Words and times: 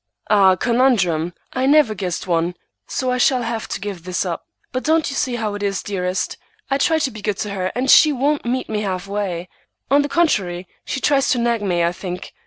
"A 0.31 0.57
conundrum! 0.59 1.35
I 1.53 1.67
never 1.67 1.93
guessed 1.93 2.25
one, 2.25 2.55
so 2.87 3.11
I 3.11 3.19
shall 3.19 3.43
have 3.43 3.67
to 3.67 3.79
give 3.79 4.03
this 4.03 4.25
up. 4.25 4.47
But 4.71 4.83
don't 4.83 5.11
you 5.11 5.15
see 5.15 5.35
how 5.35 5.53
it 5.53 5.61
is, 5.61 5.83
dearest? 5.83 6.37
I 6.71 6.79
try 6.79 6.97
to 6.97 7.11
be 7.11 7.21
good 7.21 7.37
to 7.37 7.51
her, 7.51 7.71
and 7.75 7.87
she 7.87 8.11
won't 8.11 8.43
meet 8.43 8.67
me 8.67 8.81
half 8.81 9.05
way. 9.05 9.47
On 9.91 10.01
the 10.01 10.09
contrary, 10.09 10.67
she 10.85 11.01
tries 11.01 11.29
to 11.29 11.37
nag 11.37 11.61
me, 11.61 11.83
I 11.83 11.91
think. 11.91 12.33